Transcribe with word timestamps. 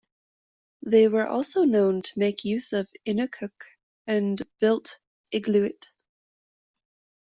They 0.81 1.07
were 1.09 1.27
also 1.27 1.63
known 1.63 2.01
to 2.01 2.11
make 2.17 2.43
use 2.43 2.73
of 2.73 2.89
"inukhuk" 3.05 3.51
and 4.07 4.41
built 4.59 4.97
"igluit". 5.31 5.89